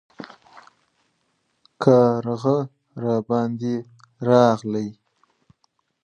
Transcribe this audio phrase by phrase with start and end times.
[1.83, 2.57] کارغه
[3.03, 3.75] راباندې
[4.27, 4.89] راغی